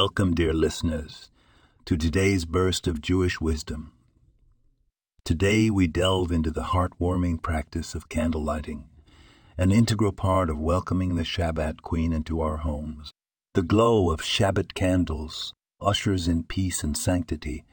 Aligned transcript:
Welcome, 0.00 0.36
dear 0.36 0.52
listeners, 0.52 1.28
to 1.84 1.96
today's 1.96 2.44
burst 2.44 2.86
of 2.86 3.02
Jewish 3.02 3.40
wisdom. 3.40 3.90
Today 5.24 5.70
we 5.70 5.88
delve 5.88 6.30
into 6.30 6.52
the 6.52 6.70
heartwarming 6.70 7.42
practice 7.42 7.96
of 7.96 8.08
candle 8.08 8.44
lighting, 8.44 8.84
an 9.56 9.72
integral 9.72 10.12
part 10.12 10.50
of 10.50 10.60
welcoming 10.60 11.16
the 11.16 11.24
Shabbat 11.24 11.82
Queen 11.82 12.12
into 12.12 12.40
our 12.40 12.58
homes. 12.58 13.10
The 13.54 13.64
glow 13.64 14.12
of 14.12 14.20
Shabbat 14.20 14.72
candles 14.74 15.52
ushers 15.80 16.28
in 16.28 16.44
peace 16.44 16.84
and 16.84 16.96
sanctity, 16.96 17.64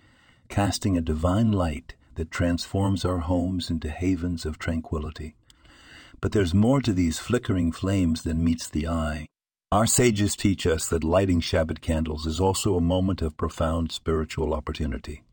casting 0.50 0.98
a 0.98 1.02
divine 1.02 1.52
light 1.52 1.94
that 2.16 2.32
transforms 2.32 3.06
our 3.06 3.20
homes 3.20 3.70
into 3.70 3.92
havens 3.92 4.48
of 4.48 4.58
tranquility. 4.58 5.36
But 6.22 6.32
there's 6.32 6.56
more 6.56 6.82
to 6.82 6.92
these 6.92 7.20
flickering 7.20 7.72
flames 7.72 8.24
than 8.24 8.44
meets 8.44 8.68
the 8.68 8.88
eye. 8.88 9.28
Our 9.76 9.88
sages 9.88 10.38
teach 10.38 10.66
us 10.66 10.88
that 10.88 11.04
lighting 11.04 11.42
Shabbat 11.42 11.82
candles 11.82 12.26
is 12.26 12.40
also 12.40 12.78
a 12.78 12.92
moment 12.96 13.22
of 13.22 13.36
profound 13.36 13.92
spiritual 13.92 14.54
opportunity. 14.54 15.24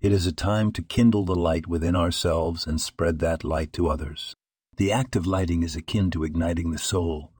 It 0.00 0.12
is 0.12 0.26
a 0.26 0.32
time 0.32 0.70
to 0.70 0.80
kindle 0.80 1.24
the 1.24 1.34
light 1.34 1.66
within 1.66 1.96
ourselves 1.96 2.68
and 2.68 2.80
spread 2.80 3.18
that 3.18 3.42
light 3.42 3.72
to 3.72 3.88
others. 3.88 4.36
The 4.76 4.92
act 4.92 5.16
of 5.16 5.26
lighting 5.26 5.64
is 5.64 5.74
akin 5.74 6.12
to 6.12 6.22
igniting 6.22 6.70
the 6.70 6.78
soul, 6.78 7.32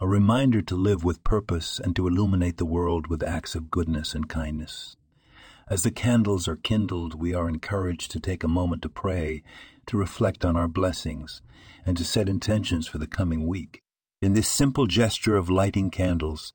a 0.00 0.08
reminder 0.08 0.62
to 0.62 0.74
live 0.74 1.04
with 1.04 1.22
purpose 1.22 1.78
and 1.78 1.94
to 1.96 2.08
illuminate 2.08 2.56
the 2.56 2.64
world 2.64 3.08
with 3.08 3.22
acts 3.22 3.54
of 3.54 3.70
goodness 3.70 4.14
and 4.14 4.26
kindness. 4.26 4.96
As 5.68 5.82
the 5.82 5.90
candles 5.90 6.48
are 6.48 6.56
kindled, 6.56 7.12
we 7.12 7.34
are 7.34 7.46
encouraged 7.46 8.10
to 8.12 8.20
take 8.20 8.42
a 8.42 8.48
moment 8.48 8.80
to 8.80 8.88
pray, 8.88 9.42
to 9.84 9.98
reflect 9.98 10.46
on 10.46 10.56
our 10.56 10.66
blessings, 10.66 11.42
and 11.84 11.98
to 11.98 12.06
set 12.06 12.26
intentions 12.26 12.88
for 12.88 12.96
the 12.96 13.06
coming 13.06 13.46
week. 13.46 13.82
In 14.22 14.34
this 14.34 14.48
simple 14.48 14.86
gesture 14.86 15.34
of 15.34 15.48
lighting 15.48 15.88
candles, 15.88 16.52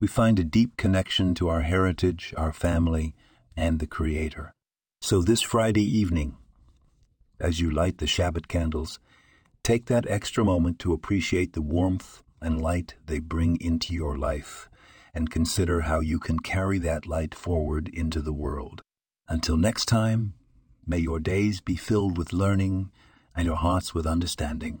we 0.00 0.08
find 0.08 0.40
a 0.40 0.44
deep 0.44 0.76
connection 0.76 1.32
to 1.36 1.48
our 1.48 1.60
heritage, 1.60 2.34
our 2.36 2.52
family, 2.52 3.14
and 3.56 3.78
the 3.78 3.86
Creator. 3.86 4.52
So 5.00 5.22
this 5.22 5.40
Friday 5.40 5.84
evening, 5.84 6.36
as 7.38 7.60
you 7.60 7.70
light 7.70 7.98
the 7.98 8.06
Shabbat 8.06 8.48
candles, 8.48 8.98
take 9.62 9.86
that 9.86 10.10
extra 10.10 10.44
moment 10.44 10.80
to 10.80 10.92
appreciate 10.92 11.52
the 11.52 11.62
warmth 11.62 12.24
and 12.42 12.60
light 12.60 12.96
they 13.06 13.20
bring 13.20 13.56
into 13.60 13.94
your 13.94 14.18
life 14.18 14.68
and 15.14 15.30
consider 15.30 15.82
how 15.82 16.00
you 16.00 16.18
can 16.18 16.40
carry 16.40 16.80
that 16.80 17.06
light 17.06 17.36
forward 17.36 17.88
into 17.88 18.20
the 18.20 18.32
world. 18.32 18.82
Until 19.28 19.56
next 19.56 19.84
time, 19.84 20.34
may 20.84 20.98
your 20.98 21.20
days 21.20 21.60
be 21.60 21.76
filled 21.76 22.18
with 22.18 22.32
learning 22.32 22.90
and 23.36 23.46
your 23.46 23.58
hearts 23.58 23.94
with 23.94 24.06
understanding. 24.06 24.80